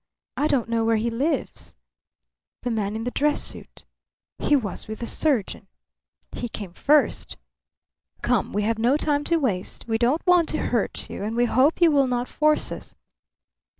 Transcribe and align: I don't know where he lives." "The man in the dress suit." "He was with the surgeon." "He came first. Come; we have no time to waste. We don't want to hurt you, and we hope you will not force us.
I 0.35 0.47
don't 0.47 0.67
know 0.67 0.83
where 0.83 0.95
he 0.97 1.11
lives." 1.11 1.75
"The 2.63 2.71
man 2.71 2.95
in 2.95 3.03
the 3.03 3.11
dress 3.11 3.39
suit." 3.43 3.85
"He 4.39 4.55
was 4.55 4.87
with 4.87 4.97
the 4.97 5.05
surgeon." 5.05 5.67
"He 6.31 6.49
came 6.49 6.73
first. 6.73 7.37
Come; 8.23 8.51
we 8.51 8.63
have 8.63 8.79
no 8.79 8.97
time 8.97 9.23
to 9.25 9.37
waste. 9.37 9.85
We 9.87 9.99
don't 9.99 10.25
want 10.25 10.49
to 10.49 10.57
hurt 10.73 11.07
you, 11.11 11.21
and 11.23 11.35
we 11.35 11.45
hope 11.45 11.79
you 11.81 11.91
will 11.91 12.07
not 12.07 12.27
force 12.27 12.71
us. 12.71 12.95